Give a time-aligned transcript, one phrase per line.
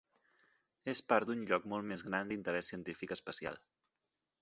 [0.93, 3.65] És part d'un lloc molt més gran d'interès científic especial.